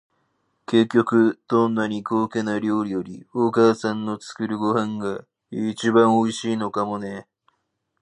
[0.65, 7.27] 結局、どんなに高価な料理より、お母さんの作るご飯が一番おいしいのかもね。